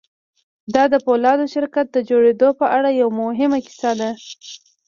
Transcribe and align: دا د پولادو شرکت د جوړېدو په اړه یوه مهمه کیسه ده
دا 0.73 0.83
د 0.93 0.95
پولادو 1.05 1.45
شرکت 1.53 1.87
د 1.91 1.97
جوړېدو 2.09 2.49
په 2.59 2.65
اړه 2.77 2.89
یوه 3.01 3.13
مهمه 3.23 3.59
کیسه 3.65 3.91
ده 3.99 4.09